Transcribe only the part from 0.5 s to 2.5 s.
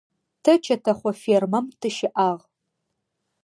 чэтэхъо фермэм тыщыӏагъ.